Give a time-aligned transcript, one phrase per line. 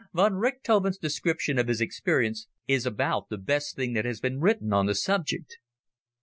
[0.15, 4.73] Von Richthofen's description of his experience is about the best thing that has been written
[4.73, 5.57] on the subject.